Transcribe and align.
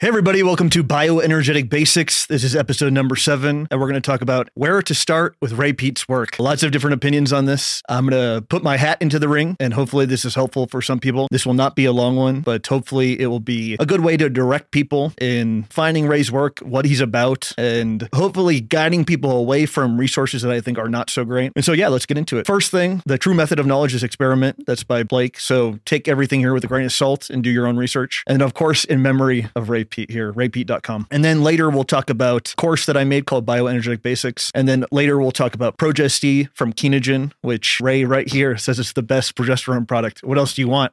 Hey, 0.00 0.06
everybody, 0.06 0.44
welcome 0.44 0.70
to 0.70 0.84
Bioenergetic 0.84 1.68
Basics. 1.68 2.24
This 2.26 2.44
is 2.44 2.54
episode 2.54 2.92
number 2.92 3.16
seven, 3.16 3.66
and 3.68 3.80
we're 3.80 3.88
going 3.88 4.00
to 4.00 4.00
talk 4.00 4.20
about 4.20 4.48
where 4.54 4.80
to 4.80 4.94
start 4.94 5.34
with 5.40 5.54
Ray 5.54 5.72
Peat's 5.72 6.08
work. 6.08 6.38
Lots 6.38 6.62
of 6.62 6.70
different 6.70 6.94
opinions 6.94 7.32
on 7.32 7.46
this. 7.46 7.82
I'm 7.88 8.08
going 8.08 8.36
to 8.36 8.46
put 8.46 8.62
my 8.62 8.76
hat 8.76 8.98
into 9.02 9.18
the 9.18 9.28
ring, 9.28 9.56
and 9.58 9.74
hopefully, 9.74 10.06
this 10.06 10.24
is 10.24 10.36
helpful 10.36 10.68
for 10.68 10.80
some 10.80 11.00
people. 11.00 11.26
This 11.32 11.44
will 11.44 11.54
not 11.54 11.74
be 11.74 11.84
a 11.84 11.90
long 11.90 12.14
one, 12.14 12.42
but 12.42 12.64
hopefully, 12.64 13.18
it 13.18 13.26
will 13.26 13.40
be 13.40 13.76
a 13.80 13.86
good 13.86 14.02
way 14.02 14.16
to 14.16 14.30
direct 14.30 14.70
people 14.70 15.12
in 15.20 15.64
finding 15.64 16.06
Ray's 16.06 16.30
work, 16.30 16.60
what 16.60 16.84
he's 16.84 17.00
about, 17.00 17.50
and 17.58 18.08
hopefully 18.14 18.60
guiding 18.60 19.04
people 19.04 19.32
away 19.32 19.66
from 19.66 19.98
resources 19.98 20.42
that 20.42 20.52
I 20.52 20.60
think 20.60 20.78
are 20.78 20.88
not 20.88 21.10
so 21.10 21.24
great. 21.24 21.50
And 21.56 21.64
so, 21.64 21.72
yeah, 21.72 21.88
let's 21.88 22.06
get 22.06 22.16
into 22.16 22.38
it. 22.38 22.46
First 22.46 22.70
thing, 22.70 23.02
the 23.04 23.18
true 23.18 23.34
method 23.34 23.58
of 23.58 23.66
knowledge 23.66 23.94
is 23.94 24.04
experiment. 24.04 24.64
That's 24.64 24.84
by 24.84 25.02
Blake. 25.02 25.40
So, 25.40 25.80
take 25.84 26.06
everything 26.06 26.38
here 26.38 26.54
with 26.54 26.62
a 26.62 26.68
grain 26.68 26.86
of 26.86 26.92
salt 26.92 27.30
and 27.30 27.42
do 27.42 27.50
your 27.50 27.66
own 27.66 27.76
research. 27.76 28.22
And 28.28 28.42
of 28.42 28.54
course, 28.54 28.84
in 28.84 29.02
memory 29.02 29.48
of 29.56 29.68
Ray 29.68 29.87
Peat 29.90 30.10
here, 30.10 30.32
raypeat.com. 30.32 31.06
And 31.10 31.24
then 31.24 31.42
later 31.42 31.70
we'll 31.70 31.84
talk 31.84 32.10
about 32.10 32.54
course 32.56 32.86
that 32.86 32.96
I 32.96 33.04
made 33.04 33.26
called 33.26 33.46
Bioenergetic 33.46 34.02
Basics. 34.02 34.50
And 34.54 34.68
then 34.68 34.84
later 34.90 35.18
we'll 35.18 35.30
talk 35.30 35.54
about 35.54 35.76
Progest 35.78 36.18
from 36.54 36.72
Kenogen, 36.72 37.32
which 37.42 37.80
Ray 37.80 38.04
right 38.04 38.28
here 38.28 38.56
says 38.56 38.78
it's 38.78 38.92
the 38.92 39.02
best 39.02 39.36
progesterone 39.36 39.86
product. 39.86 40.22
What 40.24 40.38
else 40.38 40.54
do 40.54 40.62
you 40.62 40.68
want? 40.68 40.92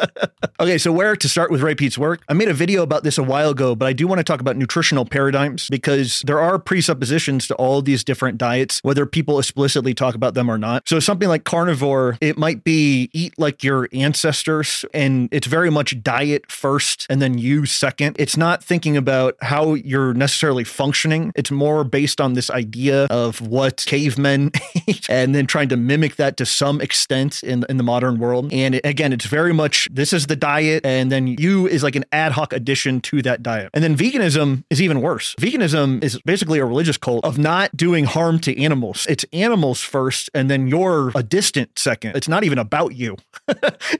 okay, 0.60 0.78
so 0.78 0.92
where 0.92 1.16
to 1.16 1.28
start 1.28 1.50
with 1.50 1.62
Ray 1.62 1.74
Peat's 1.74 1.96
work? 1.96 2.20
I 2.28 2.34
made 2.34 2.48
a 2.48 2.54
video 2.54 2.82
about 2.82 3.02
this 3.02 3.18
a 3.18 3.22
while 3.22 3.50
ago, 3.50 3.74
but 3.74 3.86
I 3.86 3.92
do 3.92 4.06
want 4.06 4.18
to 4.18 4.24
talk 4.24 4.40
about 4.40 4.56
nutritional 4.56 5.04
paradigms 5.04 5.68
because 5.68 6.22
there 6.26 6.40
are 6.40 6.58
presuppositions 6.58 7.46
to 7.48 7.54
all 7.54 7.82
these 7.82 8.04
different 8.04 8.38
diets, 8.38 8.80
whether 8.82 9.06
people 9.06 9.38
explicitly 9.38 9.94
talk 9.94 10.14
about 10.14 10.34
them 10.34 10.50
or 10.50 10.58
not. 10.58 10.88
So 10.88 11.00
something 11.00 11.28
like 11.28 11.44
carnivore, 11.44 12.18
it 12.20 12.36
might 12.36 12.64
be 12.64 13.10
eat 13.12 13.34
like 13.38 13.64
your 13.64 13.88
ancestors, 13.92 14.84
and 14.92 15.28
it's 15.32 15.46
very 15.46 15.70
much 15.70 16.02
diet 16.02 16.50
first 16.50 17.06
and 17.08 17.22
then 17.22 17.38
you 17.38 17.66
second. 17.66 18.16
Not 18.36 18.62
thinking 18.62 18.96
about 18.96 19.36
how 19.40 19.74
you're 19.74 20.14
necessarily 20.14 20.64
functioning. 20.64 21.32
It's 21.34 21.50
more 21.50 21.84
based 21.84 22.20
on 22.20 22.34
this 22.34 22.50
idea 22.50 23.06
of 23.06 23.40
what 23.40 23.84
cavemen 23.86 24.50
ate 24.88 25.08
and 25.08 25.34
then 25.34 25.46
trying 25.46 25.68
to 25.70 25.76
mimic 25.76 26.16
that 26.16 26.36
to 26.38 26.46
some 26.46 26.80
extent 26.80 27.42
in, 27.42 27.64
in 27.68 27.76
the 27.76 27.82
modern 27.82 28.18
world. 28.18 28.52
And 28.52 28.74
it, 28.76 28.84
again, 28.84 29.12
it's 29.12 29.26
very 29.26 29.52
much 29.52 29.88
this 29.90 30.12
is 30.12 30.26
the 30.26 30.36
diet, 30.36 30.84
and 30.84 31.10
then 31.10 31.26
you 31.26 31.66
is 31.66 31.82
like 31.82 31.96
an 31.96 32.04
ad 32.12 32.32
hoc 32.32 32.52
addition 32.52 33.00
to 33.02 33.22
that 33.22 33.42
diet. 33.42 33.70
And 33.74 33.82
then 33.82 33.96
veganism 33.96 34.64
is 34.70 34.82
even 34.82 35.00
worse. 35.00 35.34
Veganism 35.36 36.02
is 36.02 36.20
basically 36.22 36.58
a 36.58 36.64
religious 36.64 36.96
cult 36.96 37.24
of 37.24 37.38
not 37.38 37.76
doing 37.76 38.04
harm 38.04 38.38
to 38.40 38.60
animals. 38.60 39.06
It's 39.08 39.24
animals 39.32 39.80
first, 39.80 40.30
and 40.34 40.50
then 40.50 40.68
you're 40.68 41.12
a 41.14 41.22
distant 41.22 41.78
second. 41.78 42.16
It's 42.16 42.28
not 42.28 42.44
even 42.44 42.58
about 42.58 42.94
you, 42.94 43.16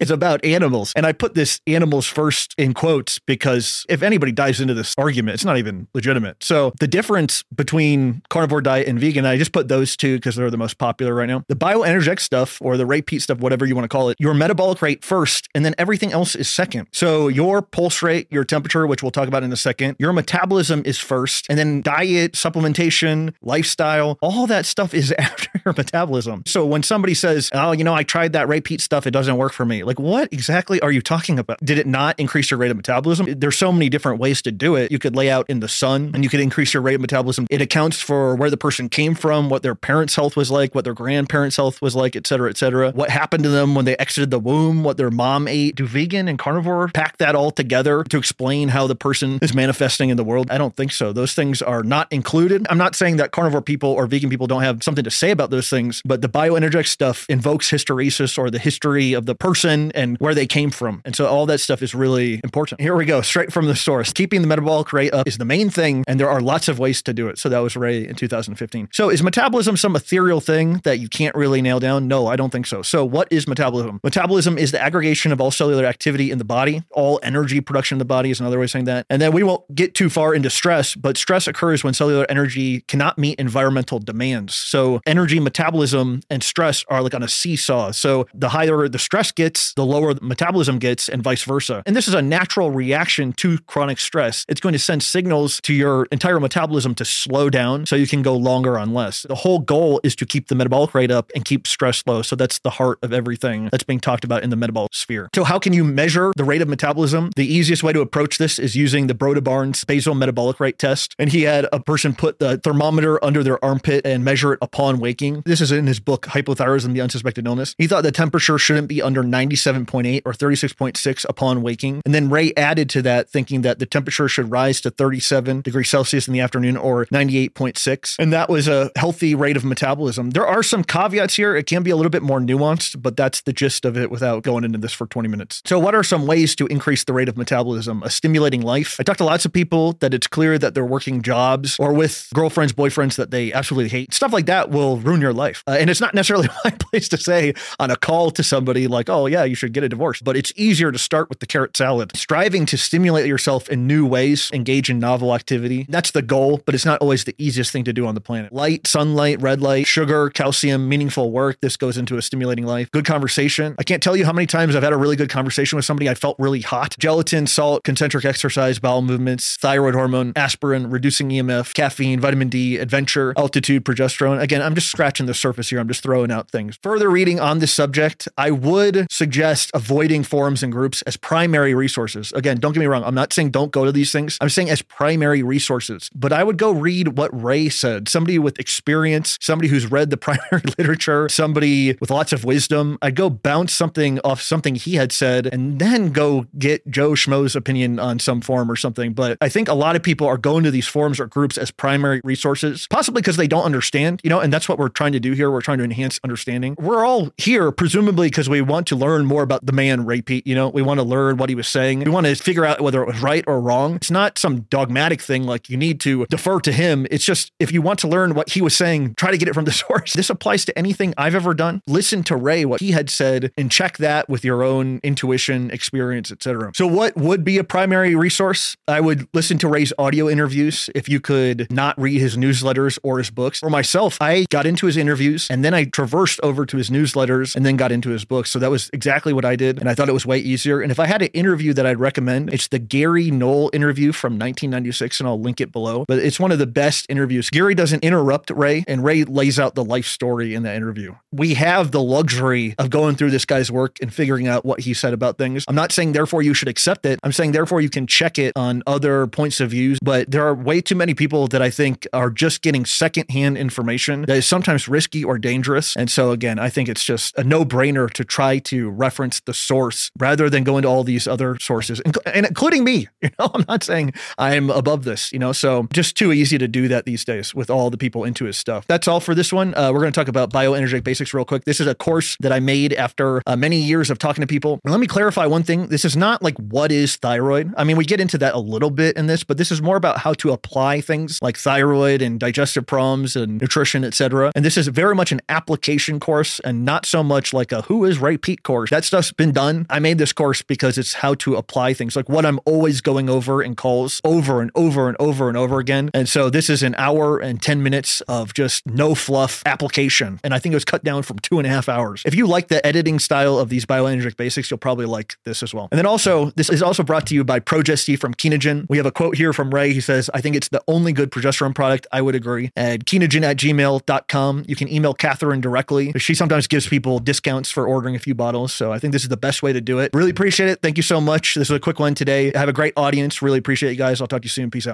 it's 0.01 0.11
about 0.11 0.45
animals. 0.45 0.93
And 0.97 1.07
I 1.07 1.13
put 1.13 1.35
this 1.35 1.61
animals 1.67 2.07
first 2.07 2.55
in 2.59 2.75
quotes 2.75 3.19
because 3.21 3.87
if 3.89 4.03
anybody 4.19 4.33
dies 4.33 4.61
into 4.61 4.75
this 4.75 4.95
argument. 4.99 5.35
It's 5.35 5.45
not 5.45 5.59
even 5.59 5.87
legitimate. 5.95 6.43
So 6.43 6.73
the 6.81 6.89
difference 6.89 7.45
between 7.55 8.23
carnivore 8.29 8.61
diet 8.61 8.89
and 8.89 8.99
vegan, 8.99 9.25
I 9.25 9.37
just 9.37 9.53
put 9.53 9.69
those 9.69 9.97
two 9.97 10.17
because 10.17 10.35
they're 10.35 10.51
the 10.51 10.57
most 10.57 10.77
popular 10.77 11.15
right 11.15 11.29
now. 11.29 11.45
The 11.49 11.55
bioenergetic 11.55 12.19
stuff 12.19 12.59
or 12.61 12.77
the 12.77 12.85
Ray 12.85 13.01
Peat 13.01 13.23
stuff, 13.23 13.39
whatever 13.39 13.65
you 13.65 13.77
want 13.77 13.85
to 13.85 13.89
call 13.89 14.09
it, 14.09 14.17
your 14.19 14.35
metabolic 14.35 14.83
rate 14.83 15.05
first, 15.05 15.49
and 15.55 15.65
then 15.65 15.75
everything 15.79 16.13
else 16.13 16.35
is 16.35 16.51
second. 16.51 16.89
So 16.93 17.29
your 17.29 17.63
pulse 17.63 18.03
rate, 18.03 18.27
your 18.31 18.43
temperature, 18.45 18.87
which 18.89 19.03
we'll 19.03 19.13
talk 19.13 19.29
about 19.29 19.45
in 19.45 19.53
a 19.53 19.57
second, 19.57 19.95
your 20.01 20.13
metabolism 20.13 20.83
is 20.85 20.99
first, 20.99 21.47
and 21.49 21.57
then 21.57 21.81
diet, 21.81 22.33
supplementation, 22.33 23.35
lifestyle, 23.41 24.19
all 24.21 24.49
that 24.49 24.67
stuff 24.67 24.95
is 24.95 25.13
after 25.19 25.49
your 25.65 25.75
metabolism. 25.77 26.43
So 26.47 26.67
when 26.67 26.83
somebody 26.83 27.15
says, 27.15 27.51
oh, 27.55 27.71
you 27.71 27.85
know, 27.85 27.95
I 27.95 28.03
tried 28.03 28.33
that 28.33 28.49
Ray 28.49 28.61
Peat 28.61 28.81
stuff, 28.81 29.07
it 29.07 29.13
doesn't 29.13 29.37
work 29.37 29.53
for 29.53 29.65
me. 29.65 29.85
Like, 29.85 30.01
what 30.01 30.33
exactly 30.33 30.81
are 30.81 30.91
you 30.91 31.03
talking 31.03 31.39
about? 31.39 31.59
Did 31.63 31.79
it 31.79 31.87
not 31.87 32.19
increase 32.19 32.51
your 32.51 32.59
rate 32.59 32.73
of 32.73 32.77
metabolism? 32.77 33.27
There's 33.39 33.57
so 33.57 33.71
many 33.71 33.89
different 33.89 34.08
ways 34.17 34.43
to 34.43 34.53
do 34.53 34.77
it. 34.77 34.91
You 34.91 34.99
could 34.99 35.17
lay 35.17 35.31
out 35.31 35.49
in 35.49 35.61
the 35.61 35.69
sun 35.69 36.11
and 36.15 36.25
you 36.25 36.31
could 36.31 36.41
increase 36.41 36.75
your 36.75 36.83
rate 36.83 36.95
of 36.95 37.01
metabolism. 37.01 37.47
It 37.51 37.61
accounts 37.61 38.01
for 38.01 38.35
where 38.37 38.51
the 38.51 38.57
person 38.57 38.89
came 38.89 39.15
from, 39.15 39.51
what 39.51 39.63
their 39.63 39.75
parents' 39.75 40.15
health 40.15 40.37
was 40.37 40.51
like, 40.51 40.75
what 40.75 40.85
their 40.85 40.95
grandparents' 40.95 41.57
health 41.57 41.83
was 41.83 41.95
like, 41.95 42.17
et 42.17 42.27
cetera, 42.27 42.51
et 42.51 42.57
cetera. 42.57 42.91
What 42.93 43.11
happened 43.11 43.45
to 43.45 43.51
them 43.51 43.75
when 43.75 43.85
they 43.85 43.97
exited 43.97 44.31
the 44.31 44.39
womb, 44.39 44.85
what 44.85 44.97
their 44.97 45.11
mom 45.11 45.49
ate. 45.49 45.77
Do 45.77 45.87
vegan 45.87 46.29
and 46.29 46.39
carnivore 46.39 46.89
pack 46.89 47.19
that 47.19 47.35
all 47.35 47.51
together 47.51 48.05
to 48.05 48.19
explain 48.19 48.69
how 48.69 48.87
the 48.87 48.97
person 48.97 49.39
is 49.43 49.55
manifesting 49.55 50.11
in 50.11 50.17
the 50.17 50.25
world? 50.25 50.51
I 50.51 50.59
don't 50.59 50.77
think 50.77 50.93
so. 50.93 51.13
Those 51.13 51.35
things 51.35 51.63
are 51.63 51.83
not 51.83 52.13
included. 52.13 52.67
I'm 52.71 52.79
not 52.79 52.95
saying 52.95 53.17
that 53.17 53.33
carnivore 53.33 53.63
people 53.63 53.91
or 53.91 54.07
vegan 54.07 54.31
people 54.31 54.47
don't 54.47 54.63
have 54.63 54.83
something 54.83 55.05
to 55.05 55.11
say 55.11 55.31
about 55.31 55.51
those 55.51 55.69
things, 55.69 56.03
but 56.05 56.23
the 56.23 56.29
bioenergetic 56.29 56.87
stuff 56.87 57.27
invokes 57.29 57.71
hysteresis 57.71 58.39
or 58.39 58.51
the 58.51 58.59
history 58.59 59.13
of 59.13 59.27
the 59.27 59.35
person 59.35 59.93
and 59.93 60.17
where 60.19 60.35
they 60.35 60.47
came 60.47 60.71
from. 60.71 61.03
And 61.05 61.17
so 61.17 61.27
all 61.27 61.47
that 61.47 61.59
stuff 61.59 61.83
is 61.83 61.95
really 61.95 62.41
important. 62.45 62.81
Here 62.81 62.95
we 62.95 63.05
go, 63.05 63.21
straight 63.23 63.53
from 63.53 63.67
the 63.67 63.77
source. 63.77 63.98
Keeping 64.05 64.43
the 64.43 64.49
metabolic 64.49 64.93
rate 64.93 65.15
up 65.15 65.27
is 65.27 65.39
the 65.39 65.45
main 65.45 65.71
thing, 65.71 66.05
and 66.07 66.19
there 66.19 66.29
are 66.29 66.41
lots 66.41 66.69
of 66.69 66.79
ways 66.79 67.03
to 67.03 67.13
do 67.13 67.29
it. 67.29 67.39
So 67.39 67.49
that 67.49 67.59
was 67.61 67.77
Ray 67.77 68.07
in 68.07 68.15
2015. 68.15 68.89
So 68.93 69.11
is 69.11 69.23
metabolism 69.23 69.77
some 69.77 69.95
ethereal 69.95 70.41
thing 70.41 70.81
that 70.85 70.99
you 70.99 71.09
can't 71.09 71.35
really 71.35 71.63
nail 71.63 71.81
down? 71.81 72.09
No, 72.09 72.27
I 72.27 72.37
don't 72.37 72.51
think 72.51 72.67
so. 72.67 72.83
So 72.83 73.05
what 73.05 73.29
is 73.31 73.47
metabolism? 73.47 74.01
Metabolism 74.03 74.59
is 74.59 74.73
the 74.73 74.81
aggregation 74.83 75.33
of 75.33 75.41
all 75.41 75.51
cellular 75.51 75.85
activity 75.85 76.31
in 76.31 76.39
the 76.39 76.45
body. 76.45 76.83
All 76.91 77.21
energy 77.23 77.61
production 77.61 77.97
in 77.97 77.99
the 77.99 78.05
body 78.05 78.31
is 78.31 78.41
another 78.41 78.59
way 78.59 78.65
of 78.65 78.71
saying 78.71 78.85
that. 78.87 79.07
And 79.09 79.23
then 79.23 79.33
we 79.33 79.43
won't 79.43 79.75
get 79.75 79.95
too 79.95 80.11
far 80.11 80.35
into 80.35 80.51
stress, 80.51 80.95
but 80.95 81.17
stress 81.17 81.47
occurs 81.47 81.83
when 81.83 81.95
cellular 81.95 82.27
energy 82.29 82.81
cannot 82.83 83.19
meet 83.19 83.39
environmental 83.39 83.99
demands. 83.99 84.55
So 84.55 85.01
energy 85.07 85.41
metabolism 85.41 86.21
and 86.29 86.43
stress 86.43 86.85
are 86.89 87.03
like 87.03 87.15
on 87.15 87.23
a 87.23 87.29
seesaw. 87.29 87.93
So 87.93 88.27
the 88.35 88.51
higher 88.51 88.89
the 88.89 88.99
stress 88.99 89.33
gets, 89.33 89.73
the 89.75 89.87
lower 89.87 90.13
the 90.13 90.21
metabolism 90.23 90.79
gets, 90.79 91.09
and 91.09 91.23
vice 91.23 91.45
versa. 91.45 91.83
And 91.87 91.97
this 91.97 92.09
is 92.09 92.15
a 92.15 92.21
natural 92.21 92.71
reaction 92.71 93.33
to 93.35 93.59
chronic 93.61 93.88
stress. 93.97 94.45
It's 94.49 94.61
going 94.61 94.75
to 94.75 94.79
send 94.79 95.03
signals 95.03 95.61
to 95.63 95.73
your 95.73 96.07
entire 96.13 96.39
metabolism 96.41 96.95
to 96.97 97.05
slow 97.05 97.49
down 97.49 97.87
so 97.87 97.97
you 97.97 98.07
can 98.07 98.23
go 98.23 98.37
longer 98.37 98.79
on 98.79 98.93
less. 98.93 99.23
The 99.23 99.35
whole 99.35 99.61
goal 99.61 100.01
is 100.03 100.15
to 100.17 100.27
keep 100.27 100.49
the 100.49 100.55
metabolic 100.55 100.95
rate 100.95 101.11
up 101.11 101.31
and 101.35 101.45
keep 101.45 101.67
stress 101.67 102.03
low. 102.07 102.23
So 102.23 102.37
that's 102.37 102.59
the 102.59 102.71
heart 102.71 102.99
of 103.03 103.13
everything 103.13 103.69
that's 103.71 103.85
being 103.85 104.01
talked 104.01 104.25
about 104.25 104.43
in 104.43 104.51
the 104.51 104.57
metabolic 104.57 104.95
sphere. 104.95 105.31
So 105.35 105.45
how 105.45 105.59
can 105.59 105.73
you 105.73 105.85
measure 105.85 106.33
the 106.37 106.45
rate 106.45 106.61
of 106.61 106.69
metabolism? 106.69 107.31
The 107.37 107.47
easiest 107.47 107.83
way 107.83 107.93
to 107.93 108.01
approach 108.01 108.39
this 108.39 108.59
is 108.59 108.77
using 108.77 109.07
the 109.07 109.15
Broda 109.15 109.43
Barnes 109.43 109.85
basal 109.85 110.15
metabolic 110.15 110.61
rate 110.61 110.79
test. 110.79 111.15
And 111.19 111.31
he 111.31 111.43
had 111.43 111.67
a 111.73 111.81
person 111.81 112.15
put 112.15 112.39
the 112.39 112.59
thermometer 112.59 113.23
under 113.25 113.43
their 113.43 113.65
armpit 113.65 114.05
and 114.05 114.25
measure 114.25 114.53
it 114.53 114.59
upon 114.61 114.99
waking. 114.99 115.43
This 115.47 115.61
is 115.61 115.73
in 115.73 115.87
his 115.87 116.01
book, 116.01 116.27
Hypothyroidism, 116.27 116.93
the 116.93 117.01
Unsuspected 117.01 117.47
Illness. 117.47 117.75
He 117.79 117.87
thought 117.87 118.03
the 118.03 118.13
temperature 118.13 118.59
shouldn't 118.59 118.89
be 118.89 119.01
under 119.01 119.23
97.8 119.23 120.23
or 120.25 120.33
36.6 120.33 121.27
upon 121.29 121.63
waking. 121.63 122.03
And 122.05 122.15
then 122.15 122.29
Ray 122.29 122.53
added 122.57 122.91
to 122.91 123.03
that, 123.03 123.29
thinking 123.29 123.63
that 123.63 123.78
the 123.79 123.87
temperature 123.87 124.29
should 124.29 124.51
rise 124.51 124.81
to 124.83 124.91
37 124.91 125.63
degrees 125.63 125.89
Celsius 125.89 126.27
in 126.27 126.35
the 126.35 126.41
afternoon 126.41 126.77
or 126.77 127.07
98.6. 127.07 128.17
And 128.19 128.33
that 128.33 128.49
was 128.49 128.69
a 128.69 128.91
healthy 128.97 129.35
rate 129.35 129.57
of 129.57 129.65
metabolism. 129.65 130.31
There 130.31 130.47
are 130.47 130.63
some 130.63 130.85
caveats 130.85 131.35
here. 131.35 131.57
It 131.57 131.67
can 131.67 131.83
be 131.83 131.91
a 131.91 131.97
little 131.97 132.11
bit 132.11 132.23
more 132.23 132.41
nuanced, 132.41 133.01
but 133.01 133.17
that's 133.17 133.43
the 133.43 133.53
gist 133.53 133.85
of 133.85 133.97
it 133.97 134.11
without 134.11 134.43
going 134.43 134.65
into 134.65 134.79
this 134.79 134.93
for 134.93 135.07
20 135.07 135.29
minutes. 135.29 135.63
So, 135.65 135.79
what 135.79 135.95
are 135.95 136.03
some 136.03 136.27
ways 136.27 136.55
to 136.57 136.67
increase 136.67 137.05
the 137.05 137.13
rate 137.13 137.29
of 137.29 137.37
metabolism? 137.37 138.03
A 138.03 138.11
stimulating 138.11 138.63
life. 138.63 138.97
I 138.99 139.03
talked 139.03 139.19
to 139.19 139.25
lots 139.25 139.45
of 139.45 139.53
people 139.53 139.93
that 139.95 140.15
it's 140.15 140.27
clear 140.27 140.59
that 140.59 140.75
they're 140.75 140.85
working 140.85 141.23
jobs 141.23 141.77
or 141.79 141.93
with 141.93 142.29
girlfriends, 142.35 142.73
boyfriends 142.73 143.17
that 143.17 143.31
they 143.31 143.53
absolutely 143.53 143.89
hate. 143.89 144.13
Stuff 144.13 144.33
like 144.33 144.47
that 144.47 144.71
will 144.71 144.99
ruin 144.99 145.21
your 145.21 145.33
life. 145.33 145.63
Uh, 145.67 145.77
and 145.79 145.91
it's 145.91 146.01
not 146.01 146.15
necessarily 146.15 146.49
my 146.65 146.71
place 146.71 147.09
to 147.11 147.17
say 147.17 147.55
on 147.79 147.91
a 147.91 147.97
call 147.97 148.31
to 148.33 148.43
somebody 148.43 148.89
like, 148.89 149.09
oh, 149.09 149.27
yeah, 149.27 149.45
you 149.45 149.55
should 149.55 149.73
get 149.73 149.85
a 149.85 149.89
divorce. 149.89 150.21
But 150.21 150.37
it's 150.37 150.53
easier 150.57 150.93
to 150.93 150.99
start 150.99 151.29
with 151.29 151.41
the 151.41 151.47
carrot 151.47 151.77
salad. 151.77 152.17
Striving 152.17 152.67
to 152.67 152.77
stimulate 152.77 153.27
yourself 153.27 153.68
in 153.69 153.87
new 153.87 154.07
ways, 154.07 154.51
engage 154.53 154.91
in 154.91 154.99
novel 154.99 155.35
activity. 155.35 155.87
That's 155.89 156.11
the 156.11 156.23
goal, 156.23 156.61
but 156.65 156.75
it's 156.75 156.85
not 156.85 157.01
always 157.01 157.25
the 157.25 157.35
easiest 157.39 157.73
thing 157.73 157.85
to 157.85 157.93
do 157.93 158.07
on 158.07 158.15
the 158.15 158.21
planet. 158.21 158.53
Light, 158.53 158.87
sunlight, 158.87 159.41
red 159.41 159.61
light, 159.61 159.87
sugar, 159.87 160.31
calcium, 160.31 160.89
meaningful 160.89 161.31
work. 161.31 161.61
This 161.61 161.77
goes 161.77 161.97
into 161.97 162.17
a 162.17 162.23
stimulating 162.23 162.67
life. 162.67 162.91
Good 162.91 163.05
conversation. 163.05 163.75
I 163.79 163.83
can't 163.83 164.03
tell 164.03 164.17
you 164.17 164.25
how 164.25 164.33
many 164.33 164.47
times 164.47 164.75
I've 164.75 164.83
had 164.83 164.93
a 164.93 164.97
really 164.97 165.17
good 165.17 165.31
conversation 165.31 165.77
with 165.77 165.85
somebody 165.85 166.09
I 166.09 166.15
felt 166.15 166.37
really 166.39 166.61
hot. 166.61 166.97
Gelatin, 166.99 167.47
salt, 167.47 167.85
concentric 167.85 168.25
exercise, 168.25 168.79
bowel 168.79 169.03
movements, 169.03 169.57
thyroid 169.57 169.95
hormone, 169.95 170.33
aspirin, 170.37 170.91
reducing 170.91 171.29
EMF, 171.29 171.75
caffeine, 171.75 172.21
vitamin 172.21 172.49
D, 172.49 172.79
adventure, 172.79 173.33
altitude, 173.37 173.85
progesterone. 173.85 174.41
Again, 174.41 174.63
I'm 174.63 174.75
just 174.75 174.91
scratching 174.91 175.27
the 175.27 175.35
surface 175.35 175.71
here. 175.71 175.79
I'm 175.79 175.89
just 175.89 176.03
throwing 176.03 176.31
out 176.31 176.51
things. 176.51 176.79
Further 176.83 177.11
reading 177.11 177.41
on 177.41 177.59
this 177.59 177.73
subject, 177.73 178.29
I 178.37 178.51
would 178.51 179.07
suggest 179.11 179.71
avoiding 179.75 180.23
forums 180.25 180.63
and 180.63 180.73
groups 180.73 181.03
as 181.03 181.17
primary 181.17 181.75
resources. 181.75 182.33
Again, 182.33 182.59
don't 182.59 182.73
get 182.73 182.81
me 182.81 182.87
wrong. 182.87 183.05
I'm 183.05 183.15
not 183.15 183.33
saying 183.33 183.48
don't 183.51 183.73
go 183.73 183.85
to 183.85 183.93
these 183.93 184.13
things. 184.13 184.39
I'm 184.41 184.49
saying 184.49 184.71
as 184.71 184.83
primary 184.83 185.43
resources. 185.43 186.11
But 186.15 186.33
I 186.33 186.45
would 186.45 186.59
go 186.59 186.71
read 186.73 187.17
what 187.19 187.31
Ray 187.43 187.69
said. 187.69 188.09
Somebody 188.09 188.39
with 188.39 188.59
experience, 188.59 189.39
somebody 189.41 189.69
who's 189.69 189.91
read 189.91 190.11
the 190.11 190.17
primary 190.29 190.63
literature, 190.79 191.29
somebody 191.29 191.97
with 192.01 192.11
lots 192.11 192.33
of 192.33 192.45
wisdom. 192.45 192.99
I'd 193.03 193.17
go 193.17 193.31
bounce 193.31 193.73
something 193.73 194.19
off 194.21 194.43
something 194.43 194.75
he 194.75 194.95
had 194.95 195.13
said 195.13 195.47
and 195.47 195.79
then 195.79 196.11
go 196.11 196.47
get 196.59 196.89
Joe 196.91 197.13
Schmo's 197.13 197.57
opinion 197.57 197.99
on 197.99 198.19
some 198.19 198.41
forum 198.41 198.71
or 198.71 198.77
something. 198.77 199.13
But 199.13 199.39
I 199.41 199.49
think 199.49 199.69
a 199.69 199.75
lot 199.75 199.97
of 199.97 200.03
people 200.03 200.27
are 200.27 200.39
going 200.39 200.65
to 200.65 200.71
these 200.71 200.87
forums 200.87 201.21
or 201.21 201.27
groups 201.27 201.59
as 201.59 201.71
primary 201.71 202.21
resources, 202.25 202.87
possibly 202.89 203.23
because 203.23 203.37
they 203.37 203.47
don't 203.47 203.65
understand, 203.65 204.21
you 204.25 204.31
know, 204.31 204.41
and 204.41 204.53
that's 204.53 204.69
what 204.69 204.79
we're 204.79 204.89
trying 204.89 205.13
to 205.13 205.21
do 205.21 205.33
here. 205.33 205.51
We're 205.51 205.61
trying 205.61 205.79
to 205.79 205.85
enhance 205.85 206.21
understanding. 206.25 206.77
We're 206.79 207.05
all 207.05 207.31
here, 207.37 207.71
presumably, 207.73 208.29
because 208.29 208.49
we 208.49 208.61
want 208.61 208.87
to 208.89 208.97
learn 208.97 209.27
more 209.27 209.43
about 209.43 209.65
the 209.65 209.73
man, 209.73 210.05
Ray 210.05 210.23
Peat. 210.23 210.47
You 210.47 210.55
know, 210.55 210.69
we 210.69 210.83
want 210.83 210.99
to 210.99 211.05
learn 211.05 211.37
what 211.37 211.49
he 211.49 211.55
was 211.55 211.69
saying. 211.69 212.01
We 212.01 212.11
want 212.11 212.27
to 212.27 212.35
figure 212.35 212.65
out 212.65 212.81
whether 212.81 213.03
it 213.03 213.07
was 213.07 213.21
right 213.21 213.38
right 213.39 213.53
or 213.53 213.61
wrong. 213.61 213.97
It's 213.97 214.11
not 214.11 214.39
some 214.39 214.61
dogmatic 214.63 215.21
thing 215.21 215.45
like 215.45 215.69
you 215.69 215.77
need 215.77 216.01
to 216.01 216.27
defer 216.27 216.61
to 216.61 216.73
him. 216.73 217.07
It's 217.11 217.25
just 217.25 217.53
if 217.59 217.73
you 217.73 217.83
want 217.83 217.99
to 218.01 218.09
learn 218.09 218.35
what 218.35 218.51
he 218.51 218.61
was 218.61 218.75
saying, 218.75 219.15
try 219.15 219.31
to 219.31 219.39
get 219.39 219.49
it 219.49 219.55
from 219.55 219.65
the 219.65 219.73
source. 219.89 220.13
This 220.13 220.31
applies 220.31 220.65
to 220.67 220.79
anything 220.79 221.15
I've 221.17 221.35
ever 221.35 221.55
done. 221.55 221.83
Listen 221.87 222.23
to 222.25 222.37
Ray, 222.37 222.65
what 222.65 222.81
he 222.81 222.93
had 222.93 223.11
said, 223.11 223.53
and 223.57 223.71
check 223.71 223.99
that 223.99 224.29
with 224.29 224.45
your 224.45 224.63
own 224.63 225.01
intuition, 225.03 225.71
experience, 225.71 226.33
etc. 226.33 226.73
So, 226.75 226.87
what 226.87 227.17
would 227.17 227.45
be 227.45 227.59
a 227.59 227.65
primary 227.65 228.15
resource? 228.15 228.77
I 228.87 229.01
would 229.01 229.29
listen 229.33 229.59
to 229.59 229.69
Ray's 229.69 229.93
audio 229.99 230.29
interviews 230.29 230.91
if 230.95 231.09
you 231.09 231.21
could 231.21 231.71
not 231.71 231.99
read 232.01 232.21
his 232.21 232.37
newsletters 232.37 232.99
or 233.03 233.19
his 233.19 233.31
books. 233.31 233.61
For 233.61 233.71
myself, 233.71 234.19
I 234.21 234.47
got 234.51 234.67
into 234.67 234.87
his 234.87 234.97
interviews 234.97 235.49
and 235.51 235.65
then 235.65 235.75
I 235.75 235.85
traversed 235.85 236.41
over 236.43 236.67
to 236.67 236.77
his 236.77 236.91
newsletters 236.91 237.55
and 237.55 237.65
then 237.65 237.77
got 237.77 237.93
into 237.93 238.11
his 238.11 238.25
books. 238.25 238.51
So 238.51 238.59
that 238.59 238.71
was 238.71 238.91
exactly 238.93 239.33
what 239.33 239.45
I 239.45 239.57
did. 239.57 239.79
And 239.79 239.89
I 239.89 239.95
thought 239.95 240.09
it 240.09 240.13
was 240.13 240.27
way 240.27 240.39
easier. 240.39 240.81
And 240.81 240.91
if 240.91 240.99
I 240.99 241.07
had 241.07 241.23
an 241.23 241.29
interview 241.29 241.73
that 241.75 241.87
I'd 241.87 242.01
recommend, 242.01 242.53
it's 242.53 242.69
the 242.69 242.79
Gary 242.79 243.28
Null 243.31 243.71
interview 243.73 244.13
from 244.13 244.35
1996, 244.35 245.21
and 245.21 245.29
I'll 245.29 245.41
link 245.41 245.61
it 245.61 245.73
below. 245.73 246.05
But 246.07 246.19
it's 246.19 246.41
one 246.41 246.53
of 246.53 246.59
the 246.59 246.67
best 246.67 247.07
interviews. 247.09 247.51
Gary 247.51 247.75
doesn't 247.75 248.03
interrupt 248.05 248.51
Ray, 248.51 248.85
and 248.87 249.05
Ray 249.05 249.25
lays 249.25 249.59
out 249.59 249.75
the 249.75 249.85
life 249.85 250.07
story 250.07 250.55
in 250.55 250.63
that 250.65 250.77
interview. 250.77 251.15
We 251.33 251.55
have 251.55 251.91
the 251.91 252.03
luxury 252.03 252.75
of 252.79 252.91
going 252.91 253.17
through 253.17 253.31
this 253.31 253.45
guy's 253.45 253.71
work 253.71 253.97
and 254.01 254.13
figuring 254.13 254.47
out 254.47 254.65
what 254.65 254.81
he 254.81 254.95
said 254.95 255.13
about 255.13 255.39
things. 255.39 255.65
I'm 255.69 255.75
not 255.75 255.93
saying 255.93 256.13
therefore 256.13 256.43
you 256.43 256.55
should 256.55 256.69
accept 256.69 257.07
it. 257.07 257.19
I'm 257.23 257.33
saying 257.33 257.53
therefore 257.53 257.81
you 257.81 257.91
can 257.91 258.07
check 258.07 258.39
it 258.39 258.53
on 258.57 258.83
other 258.87 259.27
points 259.27 259.61
of 259.61 259.71
views. 259.71 259.99
But 260.03 260.31
there 260.31 260.47
are 260.47 260.55
way 260.55 260.81
too 260.81 260.95
many 260.95 261.15
people 261.15 261.49
that 261.49 261.63
I 261.63 261.71
think 261.71 262.07
are 262.13 262.31
just 262.31 262.63
getting 262.63 262.85
secondhand 262.85 263.59
information 263.59 264.23
that 264.23 264.37
is 264.37 264.47
sometimes 264.47 264.89
risky 264.89 265.25
or 265.25 265.39
dangerous. 265.39 265.97
And 265.97 266.11
so 266.11 266.31
again, 266.31 266.59
I 266.59 266.69
think 266.69 266.89
it's 266.89 267.05
just 267.05 267.37
a 267.39 267.45
no-brainer 267.45 268.11
to 268.11 268.25
try 268.25 268.59
to 268.59 268.91
reference 268.91 269.41
the 269.41 269.55
source 269.55 270.11
rather 270.19 270.49
than 270.49 270.65
go 270.65 270.79
into 270.79 270.89
all 270.89 271.05
these 271.05 271.27
other 271.27 271.59
sources, 271.61 272.01
and 272.01 272.47
including 272.47 272.85
me. 272.85 273.09
You 273.29 273.31
know, 273.39 273.51
I'm 273.53 273.65
not 273.69 273.83
saying 273.83 274.15
I'm 274.39 274.71
above 274.71 275.03
this. 275.03 275.33
You 275.33 275.41
know, 275.41 275.53
so 275.53 275.89
just 275.93 276.17
too 276.17 276.33
easy 276.33 276.57
to 276.57 276.69
do 276.69 276.87
that 276.89 277.05
these 277.05 277.25
days 277.25 277.53
with 277.55 277.69
all 277.69 277.91
the 277.91 277.99
people 277.99 278.25
into 278.25 278.45
his 278.45 278.57
stuff. 278.57 278.87
That's 278.87 279.09
all 279.09 279.19
for 279.19 279.35
this 279.35 279.53
one. 279.53 279.75
Uh, 279.75 279.91
we're 279.93 280.01
going 280.01 280.13
to 280.13 280.19
talk 280.19 280.29
about 280.29 280.51
bioenergetic 280.51 281.03
basics 281.03 281.35
real 281.35 281.45
quick. 281.45 281.65
This 281.65 281.81
is 281.81 281.89
a 281.89 281.97
course 281.97 282.37
that 282.41 282.53
I 282.53 282.61
made 282.61 282.93
after 282.93 283.43
uh, 283.45 283.57
many 283.57 283.81
years 283.81 284.09
of 284.09 284.19
talking 284.19 284.43
to 284.43 284.47
people. 284.47 284.79
And 284.85 284.93
let 284.93 285.01
me 285.01 285.09
clarify 285.09 285.47
one 285.47 285.65
thing. 285.65 285.89
This 285.89 286.05
is 286.05 286.17
not 286.17 286.43
like 286.43 286.57
what 286.59 286.93
is 286.93 287.17
thyroid. 287.17 287.75
I 287.77 287.85
mean, 287.85 287.97
we 287.97 288.05
get 288.05 288.21
into 288.21 288.39
that 288.39 288.55
a 288.55 288.59
little 288.59 288.91
bit 288.91 289.17
in 289.17 289.27
this, 289.27 289.43
but 289.43 289.59
this 289.59 289.73
is 289.73 289.83
more 289.83 289.97
about 289.97 290.19
how 290.19 290.33
to 290.35 290.53
apply 290.53 291.01
things 291.01 291.41
like 291.43 291.57
thyroid 291.57 292.23
and 292.23 292.39
digestive 292.39 292.87
problems 292.87 293.35
and 293.35 293.61
nutrition, 293.61 294.05
etc. 294.05 294.53
And 294.55 294.65
this 294.65 294.77
is 294.77 294.87
very 294.87 295.17
much 295.17 295.33
an 295.33 295.41
application 295.49 296.21
course 296.21 296.61
and 296.61 296.85
not 296.85 297.05
so 297.05 297.25
much 297.25 297.53
like 297.53 297.73
a 297.73 297.83
who 297.83 298.05
is 298.05 298.19
Ray 298.21 298.39
Peat 298.39 298.63
course. 298.63 298.91
That 298.91 299.05
stuff's 299.05 299.33
been 299.33 299.53
done. 299.53 299.87
I 299.91 299.99
made 299.99 300.19
this 300.19 300.33
course 300.33 300.63
because 300.63 300.99
it's 300.99 301.15
how 301.15 301.35
to 301.35 301.57
apply 301.57 301.95
things, 301.95 302.15
like 302.15 302.29
what 302.29 302.47
I'm 302.47 302.61
always 302.65 303.01
going 303.09 303.31
over 303.31 303.63
in 303.63 303.75
calls 303.75 304.21
over 304.23 304.61
and 304.61 304.71
over 304.75 305.09
and 305.09 305.17
over 305.19 305.49
and 305.49 305.57
over 305.57 305.79
again. 305.79 306.11
And 306.13 306.29
so 306.29 306.51
this 306.51 306.69
is 306.69 306.83
an 306.83 306.95
hour 306.99 307.39
and 307.39 307.63
10 307.63 307.83
minutes 307.83 308.21
of 308.29 308.53
just 308.53 308.87
no 308.87 309.15
fluff 309.15 309.63
application. 309.65 310.39
And 310.45 310.53
I 310.53 310.59
think 310.59 310.75
it 310.75 310.77
was 310.77 310.85
cut 310.85 311.03
down 311.05 311.23
from 311.23 311.39
two 311.39 311.59
and 311.59 311.67
a 311.67 311.71
half 311.71 311.89
hours. 311.89 312.23
If 312.27 312.35
you 312.35 312.47
like 312.47 312.69
the 312.69 312.85
editing 312.87 313.19
style 313.19 313.59
of 313.59 313.71
these 313.71 313.87
bioenergetic 313.87 314.37
basics, 314.37 314.71
you'll 314.71 314.77
probably 314.77 315.07
like 315.07 315.39
this 315.45 315.63
as 315.63 315.73
well. 315.73 315.89
And 315.91 315.99
then 315.99 316.05
also, 316.05 316.51
this 316.51 316.69
is 316.69 316.83
also 316.83 317.03
brought 317.03 317.27
to 317.29 317.35
you 317.35 317.45
by 317.45 317.61
Progest-E 317.61 318.17
from 318.17 318.35
Kenogen. 318.35 318.85
We 318.91 318.99
have 318.99 319.07
a 319.07 319.11
quote 319.11 319.39
here 319.39 319.55
from 319.55 319.73
Ray. 319.73 319.95
He 319.95 320.03
says, 320.03 320.29
I 320.35 320.43
think 320.43 320.55
it's 320.55 320.69
the 320.69 320.83
only 320.87 321.15
good 321.15 321.31
progesterone 321.31 321.75
product. 321.75 322.07
I 322.13 322.21
would 322.21 322.35
agree. 322.35 322.71
At 322.77 323.07
kenogen 323.07 323.43
at 323.43 323.57
gmail.com. 323.57 324.65
You 324.69 324.77
can 324.77 324.93
email 324.93 325.15
Catherine 325.15 325.63
directly. 325.63 326.13
She 326.19 326.35
sometimes 326.35 326.67
gives 326.67 326.87
people 326.87 327.21
discounts 327.21 327.71
for 327.71 327.87
ordering 327.87 328.17
a 328.17 328.19
few 328.19 328.35
bottles. 328.35 328.75
So 328.75 328.93
I 328.93 328.99
think 328.99 329.13
this 329.13 329.23
is 329.23 329.31
the 329.31 329.39
best 329.39 329.63
way 329.63 329.73
to 329.73 329.81
do 329.81 329.99
it. 329.99 330.11
Really 330.13 330.31
appreciate 330.31 330.69
it. 330.69 330.83
Thank 330.83 330.99
you 330.99 331.03
so 331.03 331.23
much. 331.23 331.55
This 331.55 331.71
was 331.71 331.77
a 331.79 331.81
quick 331.81 331.99
one 331.99 332.15
today. 332.15 332.53
Have 332.55 332.69
a 332.69 332.73
great 332.73 332.93
audience. 332.99 333.41
Really 333.41 333.59
appreciate 333.59 333.91
you 333.91 333.97
guys. 333.97 334.21
I'll 334.21 334.27
talk 334.27 334.43
to 334.43 334.47
you 334.47 334.51
soon. 334.51 334.71
Peace 334.71 334.85
out. 334.85 334.87